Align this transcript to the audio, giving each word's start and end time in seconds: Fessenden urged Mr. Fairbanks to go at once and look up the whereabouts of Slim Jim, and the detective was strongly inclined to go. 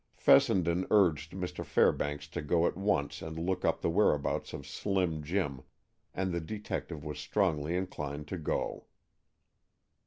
Fessenden 0.17 0.87
urged 0.89 1.33
Mr. 1.33 1.63
Fairbanks 1.63 2.27
to 2.29 2.41
go 2.41 2.65
at 2.65 2.75
once 2.75 3.21
and 3.21 3.37
look 3.37 3.63
up 3.63 3.81
the 3.81 3.89
whereabouts 3.91 4.51
of 4.51 4.65
Slim 4.65 5.21
Jim, 5.21 5.61
and 6.11 6.31
the 6.33 6.41
detective 6.41 7.05
was 7.05 7.19
strongly 7.19 7.75
inclined 7.75 8.27
to 8.29 8.39
go. 8.39 8.85